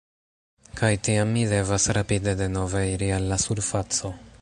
[0.79, 4.17] Kaj tiam mi devas rapide denove iri al la surfaco.